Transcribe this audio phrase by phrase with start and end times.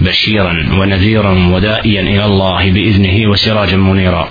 [0.00, 4.28] بشيرا ونذيرا ودائيا إلى الله بإذنه وسراجا منيرا.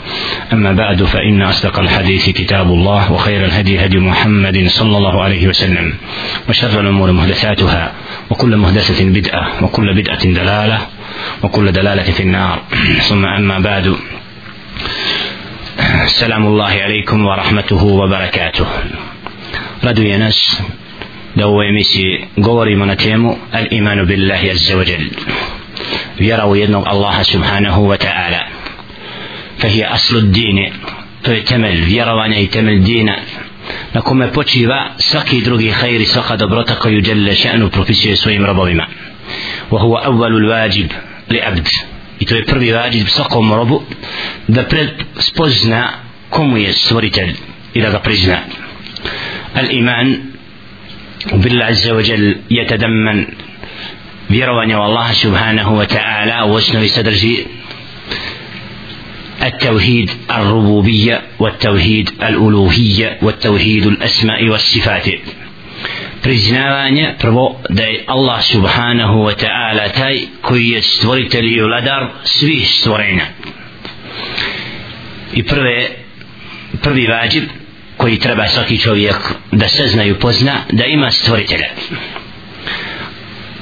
[0.54, 5.94] أما بعد فإن أصدق الحديث كتاب الله وخير الهدي هدي محمد صلى الله عليه وسلم
[6.50, 7.92] وشر الأمور محدثاتها
[8.30, 10.80] وكل محدثة بدعة وكل بدعة دلالة
[11.44, 12.62] وكل دلالة في النار.
[13.10, 13.96] ثم أما بعد
[16.06, 18.66] سلام الله عليكم ورحمته وبركاته.
[19.82, 20.62] raduje nas
[21.35, 25.01] da u ovoj emisiji govorimo na temu al imanu billahi azza wa jal
[26.19, 28.41] vjera u jednog Allaha subhanahu wa ta'ala
[29.61, 30.73] fahije aslu dine
[31.23, 33.17] to je temelj vjerovanja i temelj dina
[33.93, 38.87] na kome počiva svaki drugi hajri svaka dobrota koju jelle še'nu propisuje svojim robovima
[39.71, 40.91] wa huwa awwalu l-wajib
[41.31, 41.69] li abd
[42.21, 43.83] i to je prvi vađib svakom robu
[44.49, 45.89] da pred spozna
[46.31, 47.33] komu je stvoritelj
[47.75, 48.39] i da ga prizna
[49.57, 50.30] الإيمان
[51.34, 53.28] وبالله عز وجل يتدمن
[54.30, 57.16] بروني والله سبحانه وتعالى وسن صدر
[59.44, 65.08] التوحيد الربوبية والتوحيد الألوهية والتوحيد الأسماء والصفات.
[66.26, 73.26] بريزنا بربو داي الله سبحانه وتعالى تاي كوي استوريت اليولادار سويه استورينا
[75.34, 75.64] يبرو
[77.10, 77.48] واجب
[78.02, 79.16] koji treba svaki čovjek
[79.52, 81.68] da se znaju i da ima stvoritelja.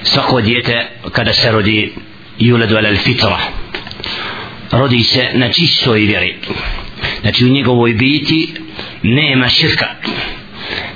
[0.04, 1.94] Svako dijete kada se rodi
[2.40, 3.38] juledu alal fitra
[4.72, 6.36] rodi se na čistoj vjeri.
[7.22, 8.54] Znači u njegovoj biti
[9.04, 9.86] nema širka.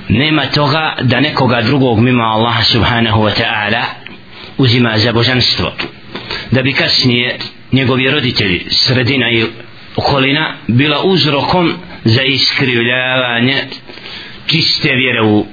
[0.10, 3.84] Nema toga da nekoga drugog mimo Allaha subhanahu wa ta'ala
[4.58, 5.74] uzima za božanstvo.
[6.52, 7.38] Da bi kasnije
[7.72, 9.46] njegovi roditelji sredina i
[9.96, 11.74] okolina bila uzrokom
[12.04, 13.56] za iskrivljavanje
[14.48, 15.46] čiste vjere u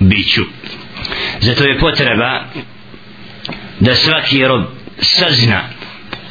[0.00, 0.42] biću.
[1.40, 2.44] Zato je potreba
[3.80, 4.62] da svaki rob
[4.98, 5.62] sazna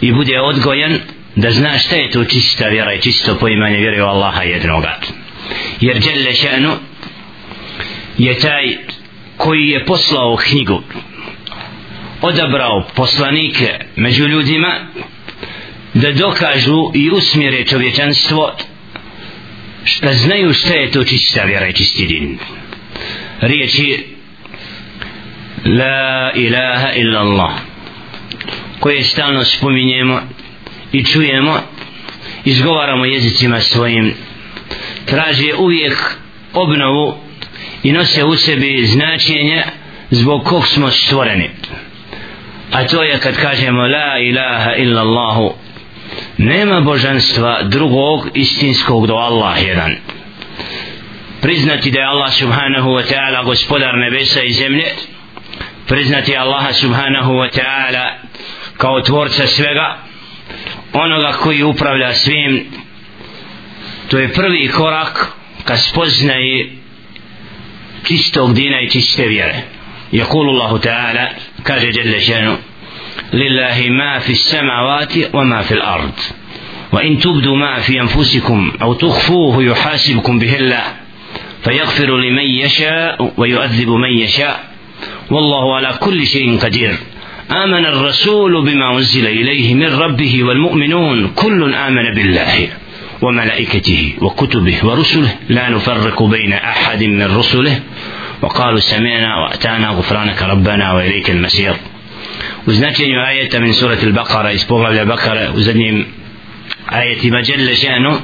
[0.02, 1.00] i bude odgojen
[1.36, 5.00] da zna šta je to čista vjera i čisto poimanje vjere u Allaha jednoga.
[5.82, 6.72] Jer Đelle šanu
[8.18, 8.78] je taj
[9.38, 10.82] koji je poslao knjigu
[12.22, 14.88] odabrao poslanike među ljudima
[15.96, 18.52] da dokažu i usmjere čovječanstvo.
[20.02, 22.38] Da znaju šta je to čista vjera i čisti din.
[23.42, 24.06] Riječi
[25.66, 27.52] la ilaha illa Allah
[28.80, 30.22] koje stalno spominjemo
[30.92, 31.60] i čujemo
[32.46, 34.14] izgovaramo jezicima svojim
[35.06, 36.18] traže uvijek
[36.54, 37.16] obnovu
[37.84, 39.64] i nose u sebi značenje
[40.10, 41.50] zbog kog smo stvoreni.
[42.72, 45.65] A to je kad kažemo la ilaha illa Allahu
[46.39, 49.97] nema božanstva drugog istinskog do Allah jedan
[51.41, 54.87] priznati da je Allah subhanahu wa ta'ala gospodar nebesa i zemlje
[55.87, 58.13] priznati Allaha subhanahu wa ta'ala
[58.77, 59.99] kao tvorca svega
[60.93, 62.67] onoga koji upravlja svim
[64.09, 65.27] to je prvi korak
[65.65, 66.73] ka spoznaje
[68.05, 69.63] čistog dina i čiste vjere
[70.13, 71.31] يقول الله تعالى
[71.65, 72.59] كاجة جل شانه
[73.34, 76.12] لله ما في السماوات وما في الأرض.
[76.92, 80.84] وإن تبدوا ما في أنفسكم أو تخفوه يحاسبكم به الله
[81.64, 84.64] فيغفر لمن يشاء ويؤذب من يشاء.
[85.32, 86.98] والله على كل شيء قدير.
[87.52, 91.28] آمن الرسول بما أنزل إليه من ربه والمؤمنون.
[91.28, 92.68] كل آمن بالله
[93.22, 95.36] وملائكته وكتبه ورسله.
[95.50, 97.80] لا نفرق بين أحد من رسله.
[98.42, 101.76] وقالوا سمعنا وأتانا غفرانك ربنا وإليك المسير
[102.66, 106.06] u značenju ajeta min surati Al-Baqara iz poglavlja Bakara u zadnjim
[106.86, 108.18] ajetima Đelle Ženu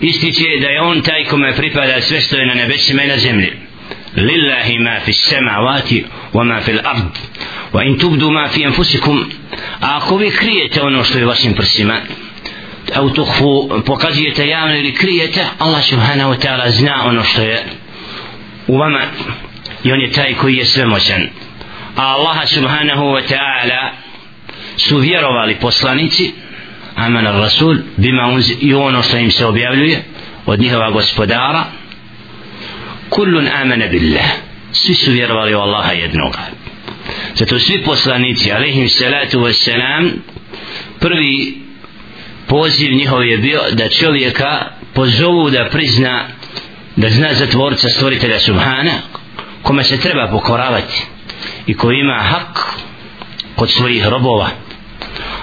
[0.00, 3.52] ističe da je on taj kome pripada sve što je na nebesima i na zemlji.
[4.16, 7.14] Lillahi ma fi samavati wa ma fi l-ard
[7.72, 9.24] wa in tubdu ma fi anfusikum
[9.80, 12.00] a ako vi krijete ono što je vašim prsima
[12.94, 17.64] au tuhfu pokazujete javno ili krijete Allah subhanahu wa ta'ala zna ono što je
[18.66, 19.02] u vama
[19.84, 21.28] i on je taj koji je svemoćan
[21.96, 23.90] a Allaha subhanahu wa ta'ala
[24.76, 26.32] su vjerovali poslanici
[26.96, 30.02] amana rasul bima unzi i ono što im se objavljuje
[30.46, 31.64] od njihova gospodara.
[33.08, 34.26] Kullun amana billah.
[34.72, 36.38] Svi su vjerovali u Allaha jednoga.
[37.34, 40.10] Zato svi poslanici alaihim salatu wassalam
[41.00, 41.56] prvi
[42.46, 46.24] poziv njihov je bio da čovjeka pozovu da prizna
[46.96, 48.92] da zna za tvorca stvoritelja subhana
[49.62, 51.15] kome se treba pokoravati
[51.66, 52.58] i koji ima hak
[53.56, 54.48] kod svojih robova.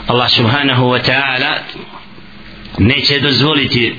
[0.07, 1.57] Allah subhanahu wa ta'ala
[2.77, 3.95] neće dozvoliti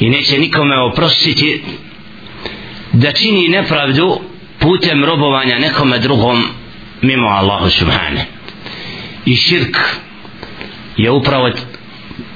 [0.00, 1.62] i neće nikome oprostiti
[2.92, 4.20] da čini nepravdu
[4.58, 6.44] putem robovanja nekome drugom
[7.02, 8.26] mimo Allahu subhane
[9.26, 9.76] i širk
[10.96, 11.50] je upravo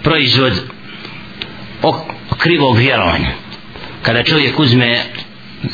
[0.02, 0.52] proizvod
[2.38, 3.31] krivog vjerovanja.
[4.02, 5.05] Kada čovjek uzme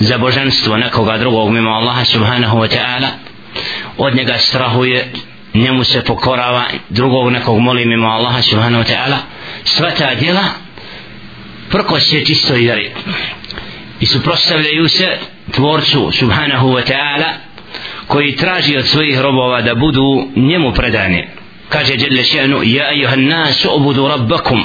[0.00, 3.08] za božanstvo nekoga drugog mimo Allaha subhanahu wa ta'ala
[3.98, 5.12] od njega strahuje
[5.54, 9.16] njemu se pokorava drugog nekog moli mimo Allaha subhanahu wa ta'ala
[9.64, 10.44] sva ta djela
[11.70, 12.90] prko se čisto vjeri.
[14.00, 15.18] I suprostavljaju se
[15.50, 17.32] tvorcu subhanahu wa ta'ala
[18.06, 21.28] koji traži od svojih robova da budu njemu predani.
[21.68, 24.64] Kaže Jelle še'nu ja ayuhan nas ubudu rabbakum.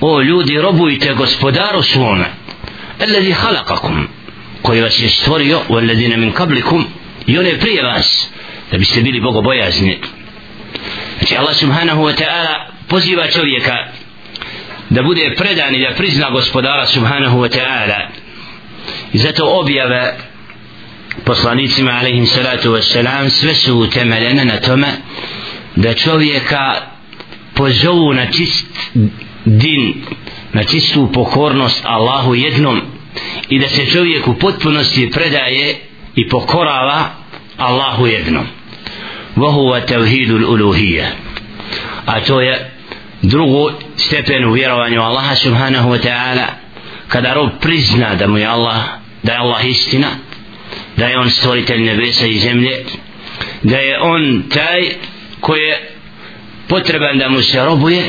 [0.00, 2.24] O ljudi robujte gospodaru svome.
[3.02, 4.08] الذي خلقكم
[4.62, 6.84] koji vas je stvorio u alladhina min kablikum
[7.26, 8.28] i one prije vas
[8.70, 9.98] da biste bili bogobojazni.
[11.18, 13.86] Znači Allah subhanahu wa ta'ala poziva čovjeka
[14.90, 18.08] da bude predan i da prizna gospodara subhanahu wa ta'ala.
[19.12, 20.16] I zato objave
[21.24, 24.88] poslanicima alaihim salatu wa salam sve su utemeljene na tome
[25.76, 26.74] da čovjeka
[27.54, 28.66] pozovu na čist
[29.44, 29.94] din
[30.53, 32.81] na čistu pokornost Allahu jednom
[33.49, 35.75] i da se čovjek u potpunosti predaje
[36.15, 37.09] i pokorava
[37.57, 38.45] Allahu jednom
[39.37, 41.13] وهو توحيد الألوهية
[42.05, 42.71] a to je
[43.21, 46.45] drugu stepen u vjerovanju Allaha subhanahu wa ta'ala
[47.07, 48.83] kada rob prizna da mu je Allah
[49.23, 50.07] da je Allah istina
[50.97, 52.85] da je on stvoritelj nebesa i zemlje
[53.63, 54.89] da je on taj
[55.39, 55.89] koji je
[56.67, 58.03] potreban da mu se robuje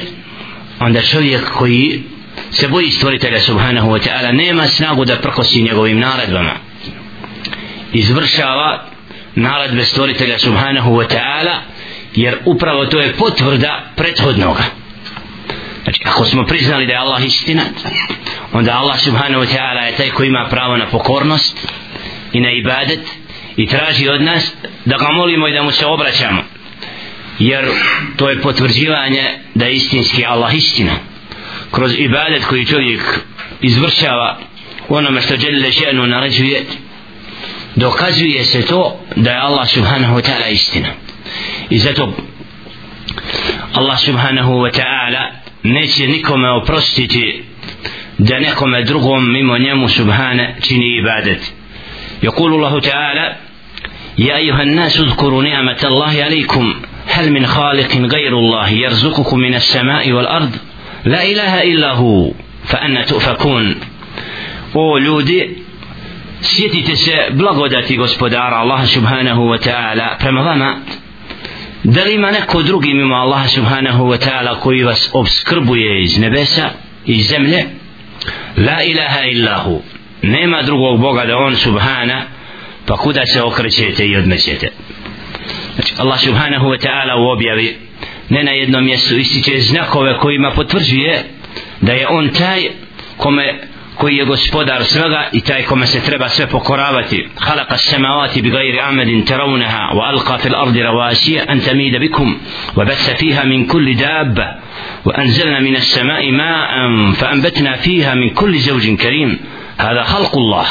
[0.80, 2.02] onda čovjek koji
[2.55, 6.53] se boji stvoritelja subhanahu wa ta'ala nema snagu da prkosi njegovim naredbama.
[7.93, 8.83] Izvršava
[9.35, 11.55] naredbe stvoritelja subhanahu wa ta'ala
[12.15, 14.63] jer upravo to je potvrda prethodnoga.
[15.83, 17.61] Znači ako smo priznali da je Allah istina
[18.53, 21.67] onda Allah subhanahu wa ta'ala je taj koji ima pravo na pokornost
[22.33, 22.99] i na ibadet
[23.57, 24.53] i traži od nas
[24.85, 26.43] da ga molimo i da mu se obraćamo.
[27.39, 27.65] Jer
[28.15, 30.91] to je potvrđivanje da je istinski Allah istina
[31.74, 33.00] kroz ibadet koji čovjek
[33.60, 34.38] izvršava
[34.88, 36.64] u onome što Đelile še'nu naređuje
[37.76, 40.88] dokazuje se to da je Allah subhanahu wa ta'ala istina
[41.70, 42.14] i zato
[43.74, 45.30] Allah subhanahu wa ta'ala
[45.62, 47.42] neće nikome oprostiti
[48.18, 51.52] da nekome drugom mimo njemu subhane čini ibadet
[52.22, 53.36] يقول الله تعالى
[54.18, 56.74] يا أيها الناس اذكروا نعمة الله عليكم
[57.06, 60.56] هل من خالق غير الله يرزقكم من السماء والأرض
[61.05, 62.35] la ilaha illahu
[62.65, 63.75] fa anna tu'fakun.
[64.73, 65.57] O ljudi
[66.41, 70.77] sjetite se blagodati gospodara Allaha subhanahu wa ta'ala prema vama.
[71.83, 76.69] Da li ima neko drugi mimo Allah subhanahu wa ta'ala koji vas obskrbuje iz nebesa
[77.05, 77.65] i zemlje?
[78.57, 79.81] La ilaha illahu
[80.21, 82.21] nema drugog Boga da on subhana
[82.85, 84.71] pa kuda se okrećete i odmećete?
[85.75, 87.84] Znači Allah subhanahu wa ta'ala u objavi
[88.29, 91.23] ne na jednom mjestu ističe znakove kojima potvrđuje
[91.81, 92.69] da je on taj
[93.17, 93.59] kome
[93.95, 97.27] koji je gospodar svega i taj kome se treba sve pokoravati.
[97.39, 102.37] خلق السماوات بغير عمد ترونها وألقى في الأرض رواسي أن تميد بكم
[102.77, 104.47] وبث فيها من كل دابة
[105.05, 106.69] وأنزلنا من السماء ماء
[107.11, 109.39] فأنبتنا فيها من كل زوج كريم
[109.77, 110.65] هذا خلق الله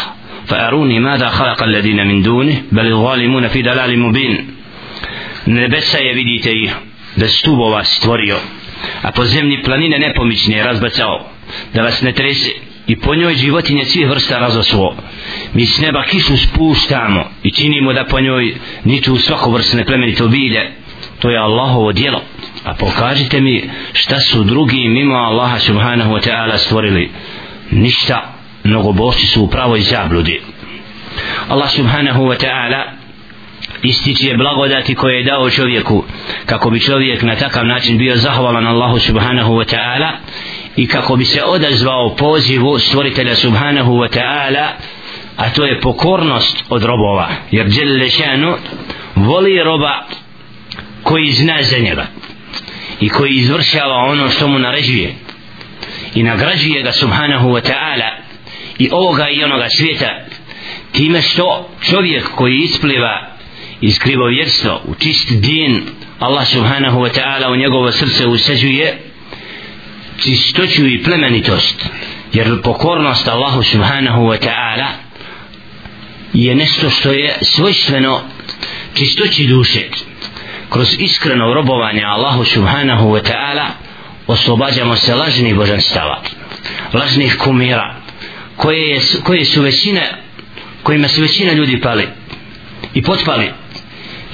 [0.46, 4.50] فأروني ماذا خلق الذين من دونه بل الظالمون في دلال مبين
[5.48, 6.70] نبس يبدي تيه
[7.16, 8.38] bez stubova stvorio
[9.02, 11.26] a po zemlji planine nepomične razbacao
[11.74, 12.50] da vas ne trese
[12.86, 14.96] i po njoj životinje svih vrsta razasuo.
[15.54, 18.54] mi s neba kišu spuštamo i činimo da po njoj
[18.84, 20.70] niču svako vrstne plemenito bilje
[21.20, 22.20] to je Allahovo dijelo
[22.64, 27.10] a pokažite mi šta su drugi mimo Allaha subhanahu wa ta'ala stvorili.
[27.70, 30.40] Ništa mnogobošci su u pravoj zabludi.
[31.48, 33.03] Allah subhanahu wa ta'ala
[33.84, 36.04] ističe blagodati koje je dao čovjeku
[36.46, 40.10] kako bi čovjek na takav način bio zahvalan Allahu subhanahu wa ta'ala
[40.76, 44.66] i kako bi se odazvao pozivu stvoritelja subhanahu wa ta'ala
[45.36, 47.28] a to je pokornost od robova.
[47.50, 48.56] Jer Đelle šanu
[49.14, 50.04] voli roba
[51.02, 52.06] koji zna za njega
[53.00, 55.14] i koji izvršava ono što mu naređuje
[56.14, 58.10] i nagrađuje ga subhanahu wa ta'ala
[58.78, 60.24] i ovoga i onoga svijeta
[60.92, 63.33] time što čovjek koji ispliva
[63.80, 65.82] iskrivo vjerstvo u čist din
[66.18, 68.98] Allah subhanahu wa ta'ala u njegovo srce usađuje
[70.22, 71.86] čistoću i plemenitost.
[72.32, 74.86] Jer pokornost Allahu subhanahu wa ta'ala
[76.32, 78.20] je nešto što je svojstveno
[78.94, 79.80] čistoći duše.
[80.70, 83.66] Kroz iskreno robovanje Allahu subhanahu wa ta'ala
[84.26, 86.22] oslobađamo se lažnih božanstava
[86.94, 87.94] lažnih kumira
[88.56, 90.10] koje, je, koje su većine
[90.82, 92.08] kojima su većina ljudi pali
[92.94, 93.50] i potpali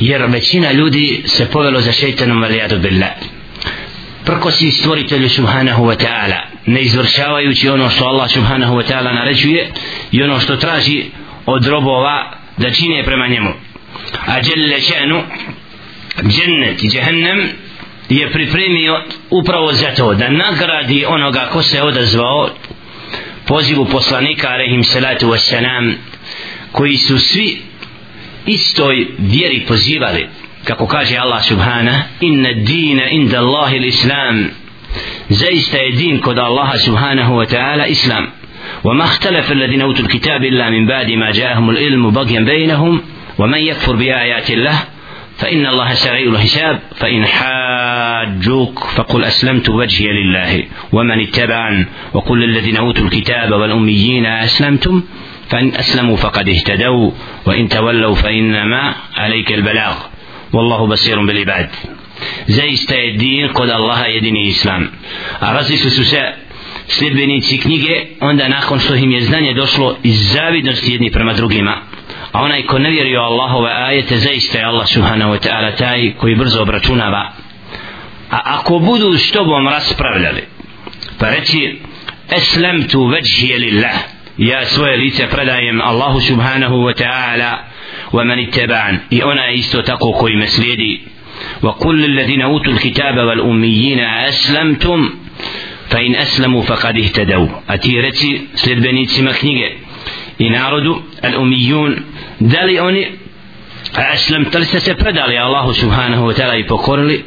[0.00, 3.10] jer većina ljudi se povelo za šeitanom valijadu billah.
[4.24, 9.70] Prkosi stvoritelju subhanahu wa ta'ala ne izvršavajući ono što Allah subhanahu wa ta'ala naređuje
[10.12, 11.04] i ono što traži
[11.46, 13.50] od robova da čine prema njemu.
[14.26, 15.22] A djelle še'nu
[16.22, 17.48] džennet i džehennem
[18.08, 22.50] je pripremio upravo za to da nagradi onoga ko se odazvao
[23.46, 25.92] pozivu poslanika alaihim salatu wassalam
[26.72, 27.69] koji su svi
[28.46, 30.28] istoj vjeri pozivali
[30.64, 34.50] kako kaže Allah subhana inna dina inda Allahi l'islam.
[35.28, 38.26] Zaista je din kod Allaha subhanahu wa ta'ala islam.
[38.84, 43.02] وما اختلف الذين اوتوا الكتاب الا من بعد ما جاءهم العلم بغيا بينهم
[43.38, 44.78] ومن يكفر بايات الله
[45.38, 53.04] فإن الله سريع الحساب فإن حاجوك فقل أسلمت وجهي لله ومن اتبعن وقل للذين أوتوا
[53.04, 55.02] الكتاب والأميين أسلمتم
[55.49, 57.11] فإن أسلموا فقد اهتدوا
[57.45, 59.95] وإن تولوا فإنما عليك البلاغ
[60.53, 61.69] والله بصير بالعباد
[62.47, 64.87] zaista je din kod Allaha jedini islam
[65.39, 66.33] a različili su se
[66.87, 71.77] sljedbenici knjige onda nakon što im je znanje došlo iz zavidnosti jedni prema drugima
[72.31, 76.35] a onaj ko ne vjeruje Allahove ajete zaista je Allah subhanahu wa ta'ala taj koji
[76.35, 77.31] brzo obračunava
[78.31, 80.43] a ako budu s tobom raspravljali
[81.19, 81.79] pa reći
[82.29, 83.95] eslemtu veđhije lillah
[84.40, 87.58] ja svoje lice predajem Allahu subhanahu wa ta'ala
[88.12, 91.00] wa man ittaba'an i ona je isto tako koji me slijedi.
[91.62, 95.10] Wa kulli alladhina utul kitaba wal ummiyina aslamtum
[95.88, 97.48] fa in aslamu faqad ihtadaw.
[97.66, 99.76] A ti reci sljedbenicima knjige
[100.38, 101.96] i narodu al umijun
[102.40, 103.06] da li oni
[104.12, 107.24] aslam tali ste se predali Allahu subhanahu wa ta'ala i pokorili?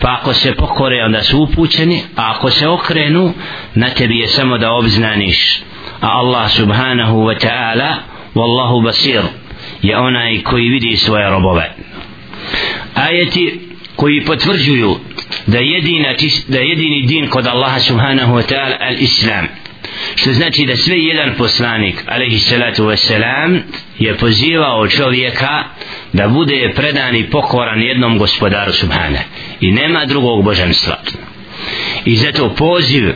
[0.00, 3.32] Pa ako se pokore onda su upućeni a ako se okrenu
[3.74, 5.62] na tebi je samo da obznaniš
[6.04, 7.90] a Allah subhanahu wa ta'ala
[8.34, 9.22] wallahu basir
[9.82, 11.72] je onaj koji vidi svoje robove.
[12.94, 13.60] Ajeti
[13.96, 14.96] koji potvrđuju
[15.46, 16.08] da jedina
[16.48, 19.46] da jedini din kod Allaha subhanahu wa ta'ala al-islam
[20.14, 23.60] što znači da sve jedan poslanik alaihi salatu wasalam
[23.98, 25.64] je pozivao čovjeka
[26.12, 29.18] da bude predan i pokoran jednom gospodaru subhana
[29.60, 30.96] i nema drugog božanstva.
[32.04, 33.14] I zato poziv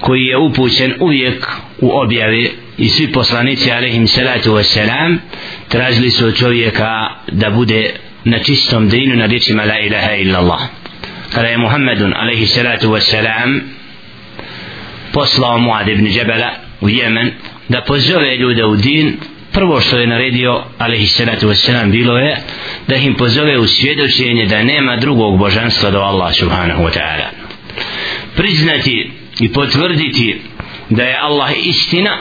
[0.00, 1.46] koji je upućen uvijek
[1.80, 5.16] u objavi i svi poslanici alaihim salatu wasalam
[5.68, 7.90] tražili su čovjeka da bude
[8.24, 10.60] na čistom dinu na riječima la ilaha illallah.
[11.34, 13.60] Kada je Muhammedun alaihi salatu wasalam
[15.12, 16.50] poslao Muad ibn Džebela
[16.80, 17.30] u Jemen
[17.68, 19.16] da pozove ljude u din
[19.52, 22.36] prvo što je naredio alaihi salatu wasalam bilo je
[22.88, 27.28] da im pozove u svjedočenje da nema drugog božanstva do Allah subhanahu wa ta'ala.
[28.36, 30.40] Priznati i potvrditi
[30.90, 32.18] da je Allah istina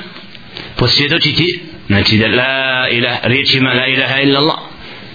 [0.78, 4.58] posvjedočiti znači da la ilah, riječima la ilaha illa Allah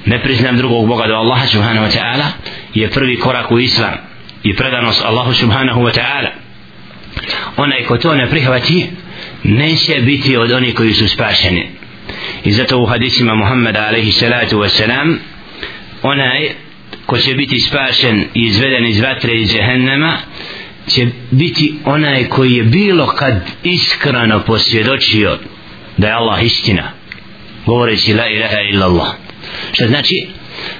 [0.06, 2.24] ne priznam drugog Boga do Allaha subhanahu wa ta'ala
[2.74, 3.94] je prvi korak u islam
[4.42, 6.30] i predanost Allahu subhanahu wa ta'ala.
[7.56, 8.86] Onaj ko to ne prihvati
[9.42, 11.68] neće biti od onih koji su spašeni.
[12.44, 15.16] I zato u hadisima Muhammeda alaihi salatu wasalam
[16.02, 16.50] onaj
[17.06, 20.16] ko će biti spašen i izveden iz vatre iz jehennema
[20.86, 25.38] će biti onaj koji je bilo kad iskreno posvjedočio
[25.96, 26.90] da je Allah istina
[27.66, 29.08] govoreći la ilaha illa Allah
[29.72, 30.26] što znači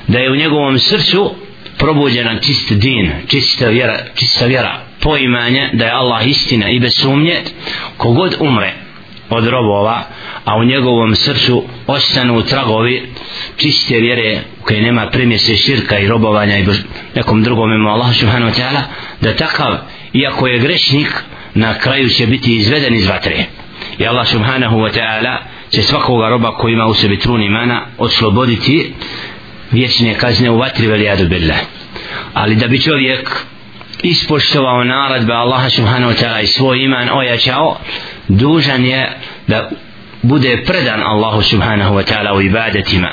[0.09, 1.35] da je u njegovom srcu
[1.79, 7.41] probuđena čist din čista vjera, čista vjera poimanje da je Allah istina i bez sumnje
[7.97, 8.73] kogod umre
[9.31, 10.03] od robova
[10.45, 13.13] a u njegovom srcu ostanu tragovi
[13.57, 16.67] čiste vjere u kojoj nema primjese širka i robovanja i
[17.15, 18.81] nekom drugom ima Allah subhanahu wa ta'ala
[19.21, 19.79] da takav
[20.13, 21.23] iako je grešnik
[21.55, 23.45] na kraju će biti izveden iz vatre.
[23.99, 25.37] I Allah subhanahu wa ta'ala
[25.71, 28.95] će svakoga roba koji ima u sebi trun imana osloboditi
[29.71, 31.59] vječne kazne u vatri velijadu billah.
[32.35, 33.31] Ali da bi čovjek
[34.03, 37.77] ispoštovao naradbe Allaha subhanahu wa ta'ala i svoj iman ojačao
[38.29, 39.13] dužan je
[39.47, 39.71] da
[40.23, 43.09] bude predan Allahu subhanahu wa ta'ala u ibadetima.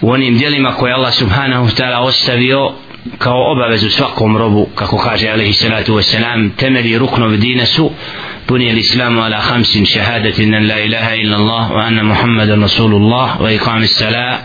[0.00, 2.72] U onim dijelima koje Allah subhanahu wa ta'ala ostavio
[3.17, 7.91] kao obavezu svakom robu kako kaže alaihi salatu wasalam temeli ruknovi dina su
[8.49, 13.83] بني الإسلام على خمس شهادة أن لا إله إلا الله وأن محمد رسول الله وإقام
[13.83, 14.39] الصلاة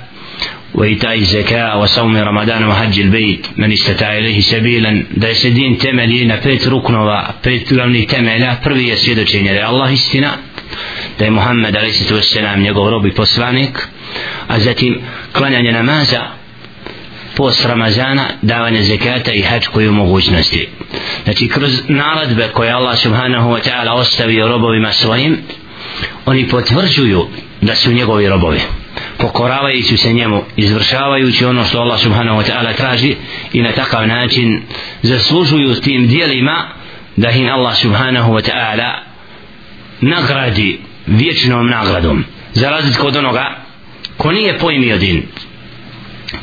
[0.74, 6.36] وإيتاء الزكاة وصوم رمضان وحج البيت من استطاع إليه سبيلا da se din temelji na
[6.36, 10.30] pet ruknova, pet glavnih temelja, prvi je svjedočenje da je Allah istina,
[11.18, 12.36] da je Muhammed a.s.
[12.58, 13.88] njegov rob i poslanik
[14.48, 15.00] a zatim
[15.32, 16.35] klanjanje namaza
[17.37, 20.69] post Ramazana davanje zekata i hač koju mogućnosti.
[21.23, 25.37] Znači kroz naradbe koje Allah subhanahu wa ta'ala ostavio robovima svojim
[26.25, 27.27] oni potvrđuju
[27.61, 28.61] da su njegovi robovi
[29.17, 33.15] pokoravajući se njemu izvršavajući ono što Allah subhanahu wa ta'ala traži
[33.53, 34.61] i na takav način
[35.01, 36.69] zaslužuju s tim dijelima
[37.15, 38.93] da im Allah subhanahu wa ta'ala
[40.01, 42.23] nagradi vječnom nagradom.
[42.53, 43.55] Za razliku od onoga
[44.17, 45.23] ko nije pojmio din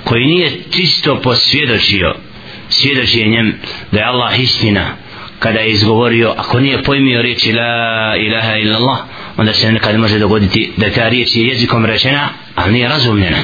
[0.05, 2.15] koji nije čisto posvjedočio
[2.69, 3.55] svjedočenjem
[3.93, 4.87] da je Allah istina
[5.39, 8.99] kada je izgovorio ako nije pojmio riječi la ilaha illallah
[9.37, 13.37] onda se nekad može dogoditi da ta riječ je jezikom rečena ali nije razumljena.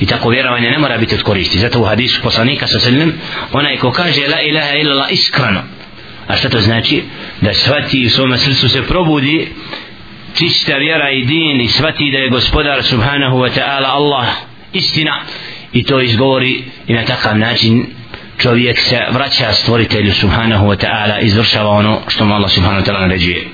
[0.00, 1.58] I tako vjerovanje ne mora biti od koristi.
[1.58, 3.12] Zato u hadisu poslanika sa sallam
[3.52, 5.62] onaj ko kaže la ilaha illallah iskreno
[6.26, 7.02] a što to znači?
[7.40, 9.48] Da shvati u svome srcu se probudi
[10.34, 14.26] čista vjera i din i shvati da je gospodar subhanahu wa ta'ala Allah
[14.72, 15.20] istina
[15.74, 17.86] i to izgovori i na takav način
[18.38, 23.00] čovjek se vraća stvoritelju subhanahu wa ta'ala izvršava ono što mu Allah subhanahu wa ta'ala
[23.00, 23.46] naređuje.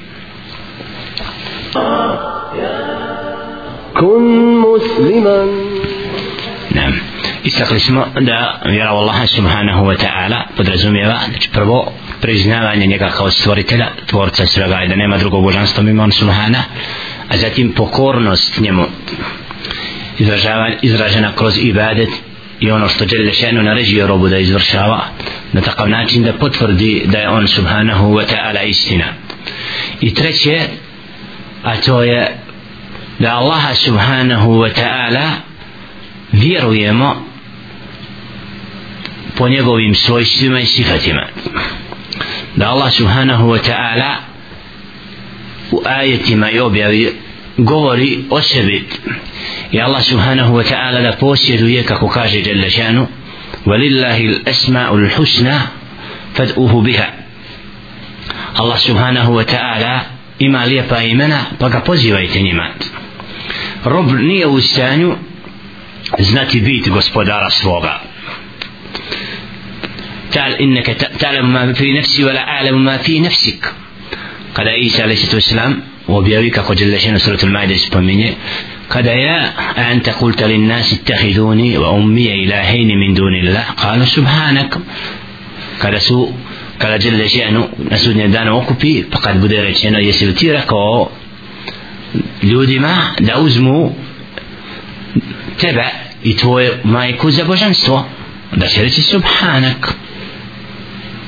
[3.99, 4.25] Kun
[4.59, 5.49] musliman.
[6.71, 7.01] Nam
[7.45, 13.87] istakli smo da vjera Allaha subhanahu wa ta'ala podrazumijeva znači prvo priznavanje njega kao stvoritelja
[14.07, 16.63] tvorca svega i da nema drugog božanstva mimo on subhana
[17.29, 18.85] a zatim pokornost njemu
[20.83, 22.09] izražena kroz ibadet
[22.61, 25.05] i ono što žele šenu naređuje robu da izvršava
[25.53, 29.05] na takav način da potvrdi da je on subhanahu wa ta'ala istina.
[30.01, 30.61] I treće
[31.63, 32.37] a to je
[33.19, 35.31] da Allah subhanahu wa ta'ala
[36.33, 37.27] vjerujemo
[39.37, 41.27] po njegovim svojstvima i sifatima.
[42.57, 44.15] Da Allah subhanahu wa ta'ala
[45.71, 47.13] u ajetima i objavi
[47.57, 48.89] govori o sebi
[49.72, 53.08] i Allah subhanahu wa ta'ala da posjeduje kako kaže Jalla šanu
[53.66, 55.62] walillahi l-asma'u l-husna
[56.36, 57.06] fad'uhu biha
[58.56, 60.00] Allah subhanahu wa ta'ala
[60.40, 62.68] ima lijepa imena pa ga pozivajte njima
[63.86, 65.16] rob nije u stanju
[66.20, 68.00] znati bit gospodara svoga
[70.32, 70.86] تعال إنك
[71.20, 73.74] تعلم ما في نفسي ولا أعلم ما في نفسك
[74.56, 78.34] قال عيسى عليه الصلاة والسلام وبيويك قد جل شأن سورة المائدة سبميني
[78.91, 79.53] قد يا
[79.93, 84.79] أنت قلت للناس اتخذوني وأمي إلهين من دون الله؟ قالوا سبحانك.
[85.83, 86.33] قال سوء
[86.83, 90.73] قال جل شأنه نسود ندان وقفي فقد بدر شأنه يسير تيرك
[92.43, 93.93] لودما دوزمو
[95.59, 95.93] تبع
[96.25, 98.01] يتوى ما يكوز بجنسو
[98.57, 99.87] دا سبحانك.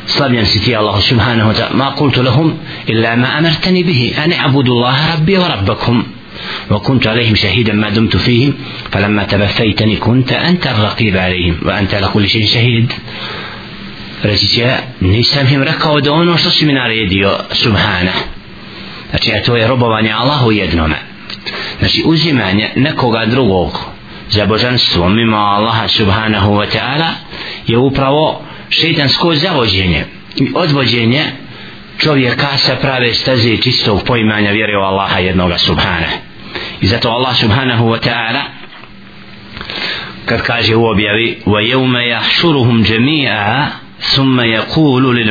[0.07, 5.15] صلب ينسيتي الله سبحانه وتعالى ما قلت لهم إلا ما أمرتني به أن أعبد الله
[5.15, 6.07] ربي وربكم.
[6.72, 8.54] وكنت عليهم شهيدا ما دمت فيهم
[8.92, 12.94] فلما توفيتني كنت أنت الرقيب عليهم وأنت على كل شيء شهيد
[14.24, 18.12] reći će nisam im rekao da ono što si mi naredio subhana
[19.10, 20.96] znači a to je robovanje Allahu jednome
[21.80, 23.80] znači uzimanje nekoga drugog
[24.30, 27.10] za božanstvo mimo Allaha subhanahu wa ta'ala
[27.68, 30.06] je upravo šeitansko zavođenje
[30.36, 31.26] i odvođenje
[31.98, 36.08] čovjeka sa prave staze čistog poimanja vjere u Allaha jednoga subhana
[36.83, 38.43] i zato Allah subhanahu wa ta'ala
[40.27, 43.67] kad kaže u objavi wa yawma yahshuruhum jami'a
[44.15, 45.31] thumma yaqulu lil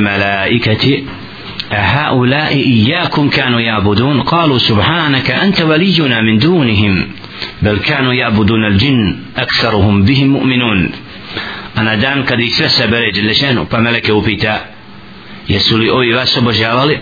[1.72, 7.08] أهؤلاء إياكم كانوا يعبدون؟ قالوا سبحانك أنت ولينا من دونهم
[7.62, 10.92] بل كانوا يعبدون الجن أكثرهم بهم مؤمنون.
[11.78, 14.66] أنا دان كدي سلسة بري جل شانو فملك وبيتا.
[15.50, 16.98] يسولي أوي واسو بجاوالي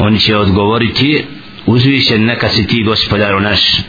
[0.00, 1.37] ونشي أتغوريتي
[1.68, 3.80] uzvišen neka si ti gospodaru naš.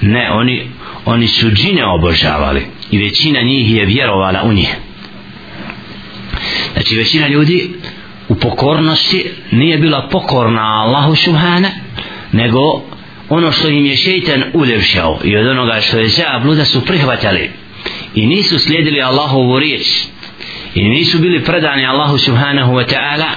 [0.00, 0.68] Ne oni
[1.04, 4.76] oni su džine obožavali i većina njih je vjerovala u njih.
[6.72, 7.70] Znači većina ljudi
[8.28, 11.70] u pokornosti nije bila pokorna Allahu Subhane
[12.32, 12.60] nego
[13.28, 17.50] ono što im je šeitan uljevšao i od onoga što je zabluda su prihvatali.
[18.14, 19.86] I nisu slijedili Allahovu riječ.
[20.74, 23.30] I nisu bili predani Allahu subhanahu wa ta'ala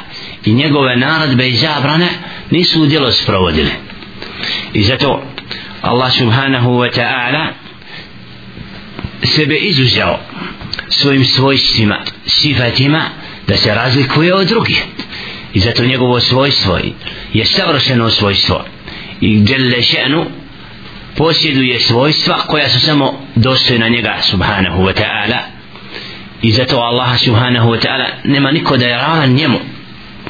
[0.45, 2.07] i njegove naradbe i zabrane
[2.51, 3.71] nisu u djelo sprovodili.
[4.73, 5.23] I zato
[5.81, 7.47] Allah subhanahu wa ta'ala
[9.23, 10.19] sebe izuzeo
[10.89, 13.01] svojim svojstvima sifatima
[13.47, 14.83] da se razlikuje od drugih.
[15.53, 16.79] I zato njegovo svojstvo
[17.33, 18.65] je savršeno svojstvo.
[19.21, 20.25] I djelle še'nu
[21.17, 25.39] posjeduje svojstva koja su samo dostojna njega subhanahu wa ta'ala.
[26.41, 29.59] I zato Allah subhanahu wa ta'ala nema niko da je ravan njemu.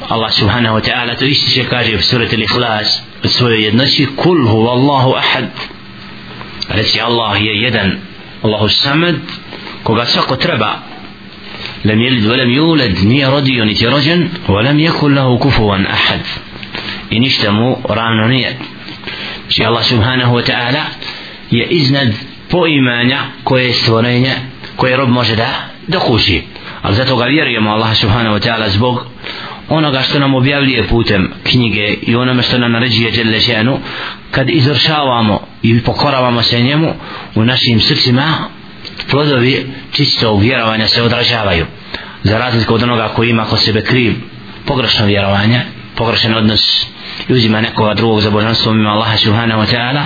[0.08, 4.70] Allah subhanahu wa ta'ala to ističe kaže u surati al-Ikhlas od svoje jednoći kul huwa
[4.70, 5.44] Allahu ahad
[6.68, 7.98] reci Allah je jedan
[8.42, 9.16] Allahu samad
[9.82, 10.82] koga svako treba
[11.84, 16.20] لم يلد ولم يولد nije rodio niti rođen ولم يكن له كفوا أحد
[17.10, 18.58] i ništa mu ravno nije
[19.42, 20.82] znači Allah subhanahu wa ta'ala
[21.50, 22.08] je iznad
[22.48, 24.32] poimanja koje stvorenje
[24.76, 25.48] koje rob može da
[25.86, 26.42] dokuži
[26.82, 29.06] ali zato ga vjerujemo Allah subhanahu wa ta'ala zbog
[29.68, 33.78] onoga što nam objavljuje putem knjige i onome što nam naređuje Đelešenu
[34.30, 36.94] kad izvršavamo i pokoravamo se njemu
[37.34, 38.24] u našim srcima
[39.10, 41.66] plodovi čistog vjerovanja se odražavaju.
[42.22, 44.14] Za razliku od onoga koji ima kod sebe kriv
[44.66, 45.60] pogrešno vjerovanje
[45.96, 46.86] pogrešan odnos
[47.28, 50.02] i uzima nekoga drugog za božanstvo mimo Allaha subhanahu wa ta'ala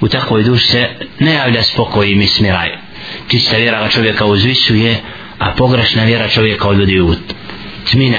[0.00, 2.68] u takvoj duši se ne javlja spokoj i smiraj.
[3.28, 4.96] Čista vjera čovjeka uzvisuje
[5.38, 7.14] a pogrešna vjera čovjeka odvodi u
[7.90, 8.18] tmina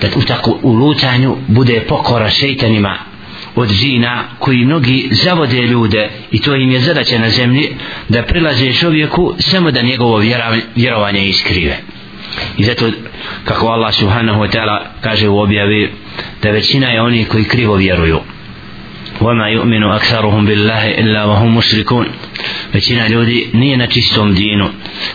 [0.00, 2.98] da u tako u lutanju bude pokora šeitanima
[3.56, 7.68] od džina koji mnogi zavode ljude i to im je zadaća na zemlji
[8.08, 10.22] da prilaze čovjeku samo da njegovo
[10.74, 11.78] vjerovanje iskrive.
[12.58, 12.90] I zato
[13.44, 15.92] kako Allah subhanahu wa ta'ala kaže u objavi
[16.42, 18.20] da većina je oni koji krivo vjeruju.
[19.21, 22.05] وما يؤمن أكثرهم بالله إلا وهم مشركون
[22.73, 24.69] većina ljudi nije na čistom dinu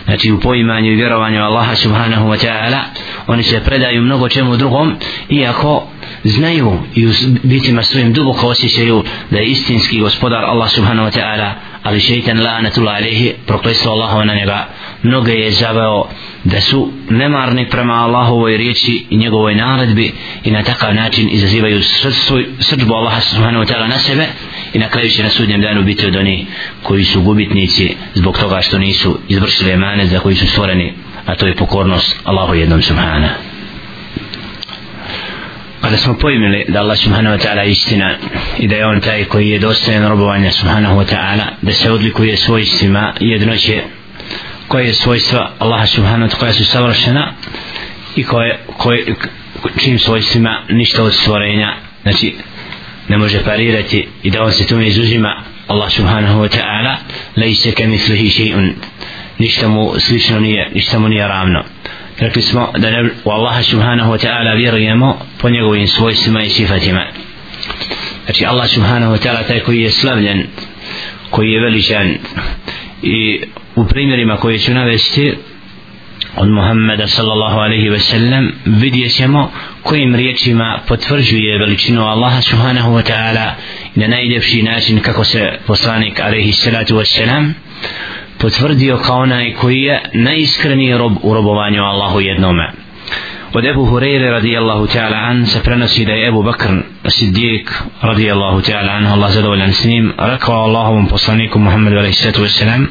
[0.05, 2.79] znači u poimanju i vjerovanju Allaha subhanahu wa ta'ala
[3.27, 4.95] oni se predaju mnogo čemu drugom
[5.29, 5.87] iako
[6.23, 7.11] znaju i u
[7.43, 11.53] bitima svojim duboko osjećaju da je istinski gospodar Allah subhanahu wa ta'ala
[11.84, 14.68] ali šeitan la'anatullah alihi proklestvo Allahova na njega
[15.02, 16.08] mnoge je zaveo
[16.44, 20.12] da su nemarni prema Allahovoj riječi i njegovoj naredbi
[20.44, 21.82] i na takav način izazivaju
[22.60, 24.26] srđbu Allaha subhanahu wa ta'ala na sebe
[24.74, 26.46] i na kraju će na sudnjem danu biti od onih
[26.82, 30.92] koji su gubitnici zbog toga što nisu izvršili emanet za koji su stvoreni
[31.26, 33.53] a to je pokornost Allahu jednom subhanahu
[35.84, 38.16] a da smo pojmili da Allah subhanahu wa ta'ala istina
[38.58, 42.36] i da je on taj koji je dostajan robovanja subhanahu wa ta'ala da se odlikuje
[42.36, 43.82] svojstvima jednoće
[44.68, 47.32] koje je svojstva Allaha subhanahu wa ta'ala koja su savršena
[48.16, 49.14] i koje, koje
[49.78, 52.34] čim svojstvima ništa od stvorenja znači
[53.08, 56.96] ne može parirati i da on se tome izuzima Allah subhanahu wa ta'ala
[57.36, 58.72] lejse ke mislihi še'un.
[59.38, 61.73] Ništa mu slično nije ništa mu nije ravno
[62.18, 67.06] rekli smo da ne, u Allaha subhanahu wa ta'ala vjerujemo po njegovim svojstvima i sifatima.
[68.24, 70.46] Znači Allah subhanahu wa ta'ala taj koji je slavljen
[71.30, 72.14] koji je veličan
[73.02, 73.40] i
[73.76, 75.34] u primjerima koje ću navesti
[76.36, 79.50] od Muhammeda sallallahu alaihi ve sellem vidjet ćemo
[79.82, 83.50] kojim riječima potvrđuje veličinu Allaha subhanahu wa ta'ala
[83.94, 87.54] na najljepši način kako se poslanik alaihi salatu wa sallam
[88.44, 92.72] potvrdio kao onaj koji je najiskreniji rob u robovanju Allahu jednome.
[93.52, 96.68] Od Ebu Hureyre radijallahu ta'ala an se prenosi da je Ebu Bakr
[97.04, 97.70] Siddiq
[98.02, 102.86] radijallahu ta'ala an Allah zadovoljan s njim rekao Allahovom poslaniku Muhammedu alaihissalatu wasalam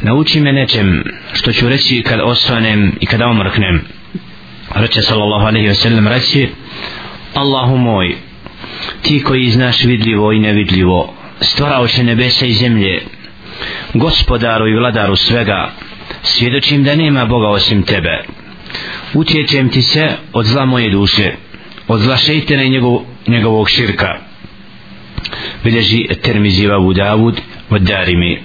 [0.00, 3.80] nauči me nečem što ću reći kad osvanem i kada omrknem.
[4.74, 6.48] Reče sallallahu alaihi wasallam reći
[7.34, 8.14] Allahu moj
[9.02, 13.02] ti koji znaš vidljivo i nevidljivo stvarao će nebesa i zemlje
[13.94, 15.70] gospodaru i vladaru svega
[16.22, 18.24] svjedočim da nema Boga osim tebe.
[19.14, 21.32] Utječem ti se od zla moje duše
[21.88, 24.18] od zla šeitena i njegov, njegovog širka.
[25.64, 27.40] Bileži termiziva u Davud
[27.70, 28.42] od Darimi.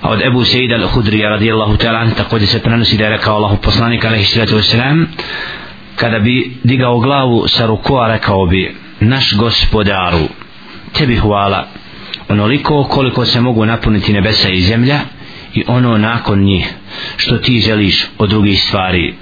[0.00, 4.04] A od Ebu Sejda al-Hudrija radijallahu ta'ala također se prenosi da je rekao Allahu poslanik
[4.04, 5.04] alaihi sallatu wasalam
[5.96, 10.28] kada bi digao glavu sa rukua rekao bi naš gospodaru
[10.92, 11.68] tebi hvala
[12.28, 15.00] onoliko koliko se mogu napuniti nebesa i zemlja
[15.54, 16.74] i ono nakon njih
[17.16, 19.14] što ti želiš od drugih stvari.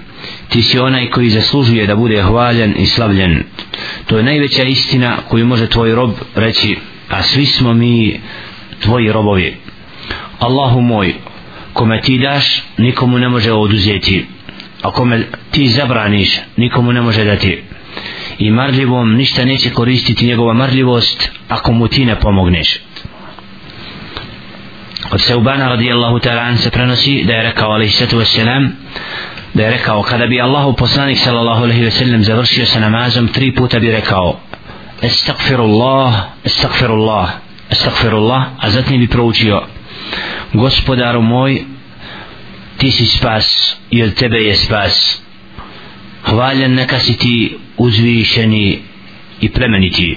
[0.49, 3.43] Ti si onaj koji zaslužuje da bude hvaljen i slavljen.
[4.07, 6.77] To je najveća istina koju može tvoj rob reći
[7.11, 8.21] a svi smo mi
[8.81, 9.57] tvoji robovi.
[10.39, 11.15] Allahu moj
[11.73, 14.27] kome ti daš nikomu ne može oduzeti
[14.83, 17.63] a kome ti zabraniš nikomu ne može dati.
[18.39, 22.81] I marljivom ništa neće koristiti njegova marljivost ako mu ti ne pomogneš
[25.11, 28.69] od Seubana radijallahu ta'ala an se prenosi da je rekao alaihi wassalam
[29.55, 33.81] da je rekao kada bi Allahu poslanik sallallahu alaihi wasallam završio sa namazom tri puta
[33.81, 34.41] bi rekao
[35.03, 36.15] estagfirullah
[36.45, 37.29] estagfirullah
[37.71, 39.63] estagfirullah a zatim bi proučio
[40.53, 41.75] gospodaru moj
[42.79, 45.23] ti si spas i od tebe je spas?
[46.25, 48.83] Hvaljen neka si ti uzvišeni
[49.41, 50.17] i plemeniti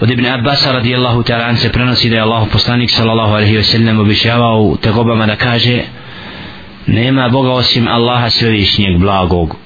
[0.00, 4.00] od Ibn Abbas radijallahu ta'ala se prenosi da je Allah poslanik sallallahu alaihi wa sallam
[4.00, 5.82] obišavao u tegobama da kaže
[6.86, 9.56] nema Boga osim Allaha svevišnjeg blagog.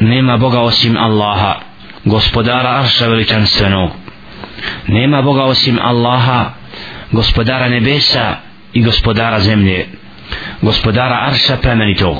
[0.00, 1.54] Nema Boga osim Allaha
[2.04, 3.90] gospodara arša veličanstvenog.
[4.86, 6.50] Nema Boga osim Allaha
[7.12, 8.36] gospodara nebesa
[8.72, 9.86] i gospodara zemlje
[10.62, 12.16] gospodara arša plemenitog.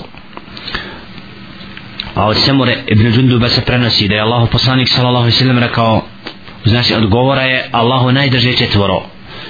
[2.14, 6.02] A od Semure ibn Džunduba se prenosi da je Allah poslanik sallallahu alaihi sallam rekao
[6.64, 9.03] znači odgovora je Allahu najdrže četvoro.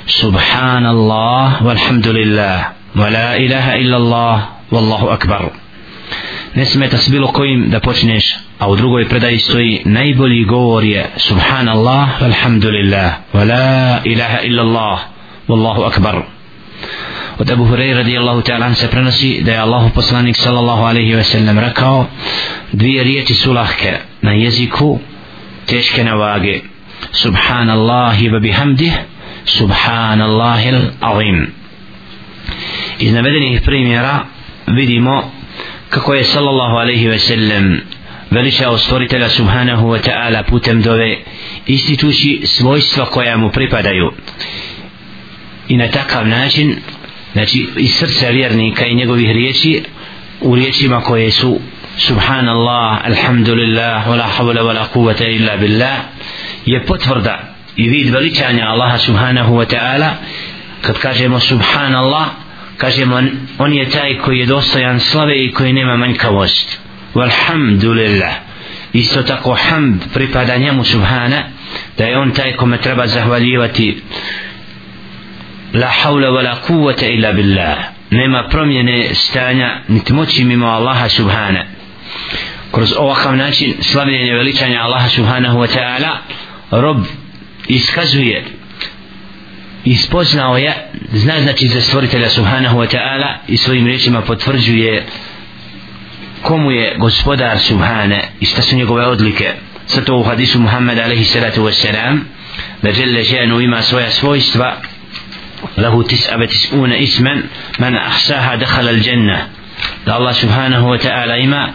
[0.06, 2.60] Subhanallah walhamdulillah
[2.94, 5.42] wa la ilaha illa Allah wallahu akbar.
[6.54, 11.10] Ne smeta s bilo kojim da počneš a u drugoj predaji stoji najbolji govor je
[11.16, 14.98] subhanallah walhamdulillah wa la ilaha illa Allah
[15.48, 16.22] wallahu akbar.
[17.38, 21.58] Od Abu Hurajra radijallahu ta'ala se prenosi da je Allahu poslanik sallallahu alaihi ve sellem
[21.58, 22.06] rekao
[22.72, 24.98] dvije riječi su lahke na jeziku
[25.66, 26.60] teške na vage
[27.10, 28.92] subhanallahi wa وبحمده
[29.44, 31.46] subhanallahi al-azim
[32.98, 34.24] iz navedenih primjera
[34.66, 35.32] vidimo
[35.88, 37.80] kako je sallallahu alaihi ve sellem
[38.30, 41.16] veličao stvoritelja subhanahu wa ta'ala putem dove
[41.66, 44.12] ističući svojstva koja mu pripadaju.
[45.68, 46.76] I na takav način
[47.32, 49.82] znači iz srca vjernika i njegovih riječi
[50.40, 51.60] u riječima koje su
[51.98, 55.96] subhanallah, alhamdulillah wala havla hawla kuvata illa billah
[56.66, 57.38] je potvrda
[57.76, 60.10] i vid veličanja Allaha subhanahu wa ta'ala.
[60.80, 62.26] Kad kažemo subhanallah
[62.76, 63.22] kažemo
[63.58, 66.80] on je taj koji je dostojan slave i koji nema manjkavost
[67.14, 68.32] walhamdulillah.
[68.92, 71.42] Isto tako hamd pripada njemu subhana
[71.98, 74.02] da je on taj kome treba zahvaljivati.
[75.74, 77.76] La hawla wa la kuvata illa billah.
[78.10, 81.64] Nema promjene stanja niti moći mimo Allaha subhana.
[82.72, 86.16] Kroz ovakav način slavljenje veličanja Allaha subhanahu wa ta'ala
[86.80, 87.04] rob
[87.68, 88.44] iskazuje
[89.84, 90.74] ispoznao je
[91.12, 95.06] zna znači za stvoritelja subhanahu wa ta'ala i svojim rečima potvrđuje
[96.42, 99.52] komu je gospodar subhane i šta su njegove odlike.
[99.86, 102.18] Sa to u hadisu Muhammed alaihi salatu wa
[102.82, 104.76] da žele ženu ima svoja svojstva
[105.76, 107.42] lahu tis'abe tis'una ismen
[107.78, 109.38] man ahsaha dehala al ljenna
[110.06, 111.68] da Allah subhanahu wa ta'ala ima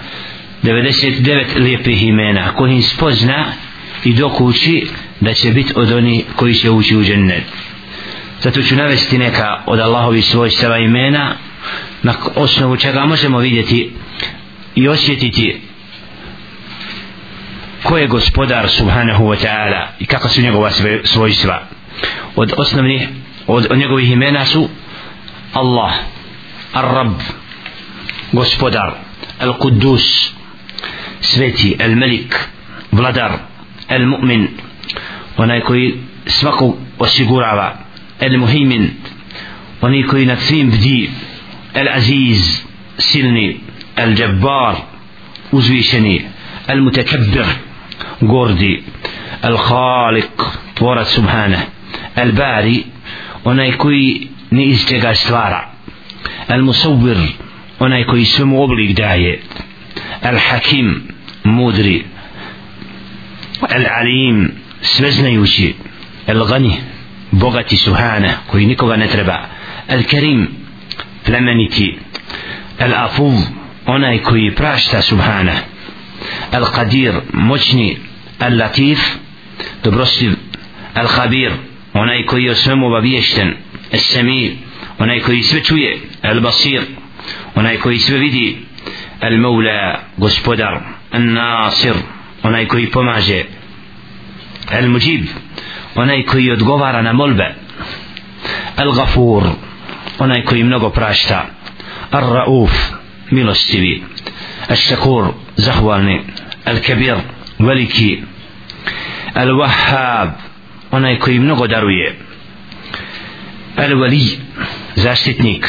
[0.64, 3.46] 99 lijepih imena kojim spozna
[4.04, 4.88] i do kući
[5.20, 7.44] da će biti od oni koji će ući u džennet.
[8.42, 11.36] Zato ću navesti neka od Allahovi svojstava imena
[12.04, 13.92] na osnovu čega možemo vidjeti
[14.76, 15.62] i osjetiti
[17.84, 20.72] ko je gospodar subhanahu wa ta'ala i kako su njegova
[21.04, 21.64] svojstva.
[22.36, 23.08] Od osnovnih
[23.48, 24.70] od, od njegovih imena su
[25.54, 25.94] Allah
[26.74, 27.14] Ar-Rab
[28.32, 28.92] gospodar
[29.40, 30.32] Al-Quddus
[31.22, 32.36] sveti Al-Malik
[32.92, 33.32] vladar
[33.90, 34.48] el mu'min
[35.38, 35.96] onaj koji
[36.26, 37.74] svakog osigurava
[38.20, 38.90] el muhimin
[39.82, 41.10] onaj koji nad svim bdi
[41.74, 42.64] el aziz
[42.98, 43.60] silni
[43.96, 44.76] el džabbar
[45.52, 46.26] uzvišeni
[46.68, 47.46] Al-Mutakabbir
[48.22, 48.84] gordi
[49.44, 50.36] el khalik
[50.76, 51.58] tvorac subhana
[52.16, 52.84] el bari
[53.44, 55.70] onaj koji ni iz čega stvara
[56.48, 57.18] el musawwir
[57.80, 59.40] onaj koji svemu oblik daje
[60.22, 61.04] el hakim
[61.44, 62.06] mudri
[63.70, 64.52] al alim
[64.82, 65.76] sveznajući
[66.28, 66.78] al gani
[67.32, 69.46] bogati subhana koji nikoga ne treba.
[69.90, 70.48] Al karim
[71.26, 71.98] plemeniti.
[72.80, 73.34] Al afuv
[73.86, 75.54] onaj koji prašta subhana.
[76.52, 77.98] Al qadir moćni.
[78.40, 79.00] Al latif
[79.84, 80.32] dobrostiv.
[80.94, 81.52] Al khabir
[81.94, 83.56] onaj koji je o svemu obaviješten.
[83.92, 84.58] Es-sami
[85.00, 86.00] onaj koji sve čuje.
[86.24, 86.82] El-basir
[87.56, 88.58] onaj koji sve vidi.
[89.22, 90.80] El-maula gospodar.
[91.12, 91.94] El-nasir
[92.44, 93.44] onaj koji pomaže
[94.72, 95.28] el-mujib
[95.96, 97.56] onaj koji odgovara na molbe.
[98.78, 99.44] El-gafur
[100.20, 101.46] onaj koji mnogo prašta.
[102.12, 102.72] Ar Rauf
[103.32, 104.04] milostivi.
[104.70, 106.22] El-shakur zahvalni.
[106.66, 107.16] El-kabir
[107.60, 108.24] veliki.
[109.36, 110.30] El-wahhab
[110.92, 112.16] onaj koji mnogo daruje.
[113.78, 114.38] El wali
[114.96, 115.68] zaštitnik.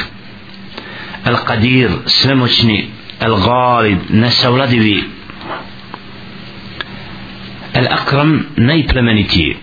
[1.25, 2.89] El qadir svemoćni.
[3.21, 5.05] El galib nesavladivi
[7.89, 9.57] al akram najplemenitiji.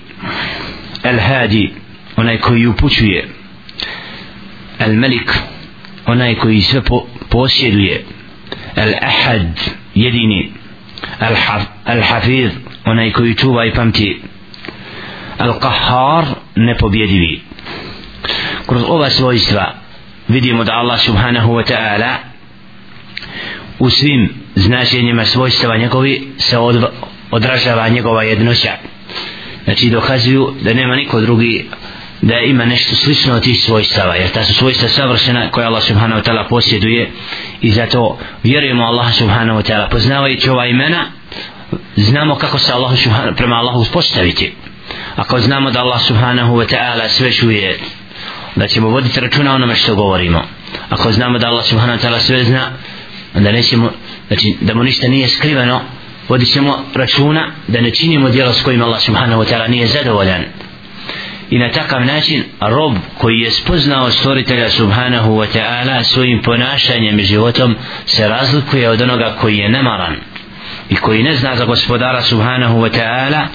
[1.04, 1.74] Al hadi
[2.16, 3.28] onaj koji upućuje.
[4.80, 5.32] Al malik
[6.06, 8.06] onaj koji sve po, posjeduje.
[8.76, 9.60] Al ahad
[9.96, 10.52] jedini.
[11.20, 12.52] Al, haf, al hafiz
[12.86, 14.22] onaj koji čuva i pamti.
[15.38, 17.42] Al-Qahhar nepobjedivi.
[18.68, 19.74] Kroz ova svojstva
[20.28, 22.16] vidimo da Allah subhanahu wa ta'ala
[23.80, 26.86] u svim značenjima svojstava njegovi se od,
[27.32, 28.72] odražava njegova jednoća.
[29.64, 31.66] Znači dokazuju da nema niko drugi
[32.22, 36.22] da ima nešto slično od tih svojstava jer ta su svojstva savršena koja Allah subhanahu
[36.22, 37.12] wa ta'ala posjeduje
[37.62, 39.90] i zato vjerujemo Allah subhanahu wa ta'ala.
[39.90, 41.06] Poznavajući ova imena
[41.96, 44.54] znamo kako se Allah subhanahu, prema Allahu uspostaviti.
[45.16, 47.80] Ako znamo da Allah subhanahu wa ta'ala sve čuje
[48.56, 50.44] da ćemo voditi računa onome što govorimo.
[50.90, 52.72] Ako znamo da Allah subhanahu wa ta'ala sve zna
[53.36, 53.92] onda nećemo
[54.28, 55.82] znači da mu ništa nije skriveno
[56.30, 60.44] vodit ćemo računa da ne činimo djela s kojim Allah subhanahu wa ta'ala nije zadovoljan.
[61.50, 67.24] I na takav način rob koji je spoznao stvoritelja subhanahu wa ta'ala svojim ponašanjem i
[67.24, 70.16] životom se razlikuje od onoga koji je nemaran
[70.90, 73.48] i koji ne zna za gospodara subhanahu wa ta'ala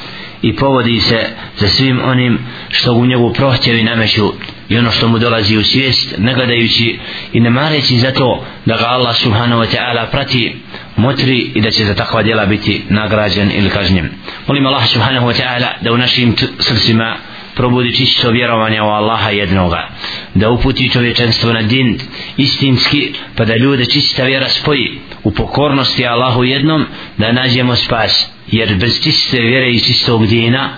[0.42, 1.26] i povodi se
[1.59, 4.33] za svim onim što u njegu prohtjevi nameću
[4.68, 6.98] i ono što mu dolazi u svijest ne gledajući
[7.33, 10.56] i ne mareći za to da ga Allah subhanahu wa ta'ala prati
[11.00, 14.08] motri i da će za takva djela biti nagrađen ili kažnjen.
[14.46, 17.16] Molim Allah subhanahu wa ta'ala da u našim srcima
[17.54, 19.88] probudi čisto vjerovanje u Allaha jednoga
[20.34, 21.98] da uputi čovječanstvo na din
[22.36, 26.86] istinski pa da ljude čista vjera spoji u pokornosti Allahu jednom
[27.18, 30.70] da nađemo spas jer bez čiste vjere i čistog dina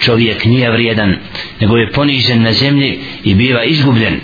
[0.00, 1.16] čovjek nije vrijedan
[1.60, 4.20] nego je ponižen na zemlji i biva izgubljen.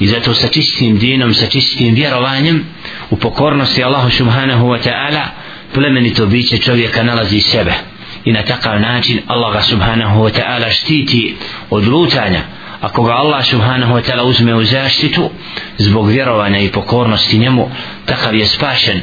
[0.00, 2.64] I zato sa čistim dinom sa čistim vjerovanjem
[3.10, 5.24] u pokornosti Allahu subhanahu wa ta'ala
[5.74, 7.72] plemenito biće čovjeka nalazi sebe.
[8.24, 11.36] I na takav način Allah ga subhanahu wa ta'ala štiti
[11.70, 12.40] od lutanja.
[12.80, 15.30] Ako ga Allah subhanahu wa ta'ala uzme u zaštitu
[15.78, 17.70] zbog vjerovanja i pokornosti njemu
[18.06, 19.00] takav je spašen.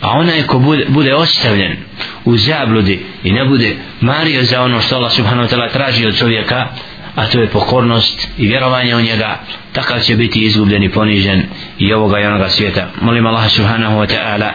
[0.00, 1.76] A onaj ko bude, bude ostavljen
[2.24, 6.18] u zabludi i ne bude mario za ono što Allah subhanahu wa ta'ala traži od
[6.18, 6.68] čovjeka
[7.14, 9.38] a to je pokornost i vjerovanje u njega.
[9.72, 11.42] Takav će biti izgubljen i ponižen
[11.78, 12.90] i ovoga i onoga svijeta.
[13.00, 14.50] Molim Allah subhanahu wa ta'ala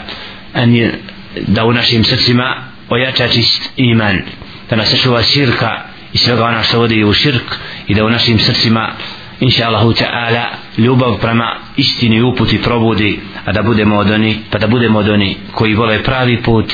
[1.48, 2.56] da u našim srcima
[2.90, 4.22] ojača čist iman
[4.70, 5.82] da nas sačuva širka
[6.14, 7.56] i svega ona što vodi u širk
[7.88, 8.92] i da u našim srcima
[9.40, 10.46] inša Allahu ta'ala
[10.78, 15.38] ljubav prema istini uputi probudi a da budemo od oni pa da budemo od oni
[15.52, 16.74] koji vole pravi put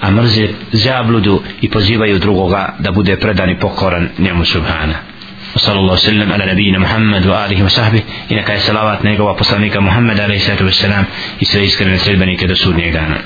[0.00, 5.15] a mrze zabludu i pozivaju drugoga da bude predan i pokoran njemu subhana.
[5.55, 8.01] وصلى الله وسلم على نبينا محمد وآله وصحبه
[8.31, 11.05] إنك salavat njegova poslanika Muhammeda alaihi sallatu wassalam
[11.39, 13.21] i sve iskrene sredbenike do sudnjeg dana